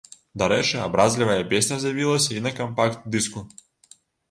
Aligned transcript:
Дарэчы, 0.41 0.71
абразлівая 0.85 1.35
песня 1.51 1.77
з'явілася 1.85 2.31
і 2.39 2.43
на 2.49 2.55
кампакт-дыску. 2.63 3.47